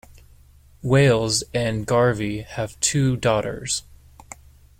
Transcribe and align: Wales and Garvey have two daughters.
Wales 0.81 1.43
and 1.53 1.85
Garvey 1.85 2.41
have 2.41 2.79
two 2.79 3.15
daughters. 3.15 3.83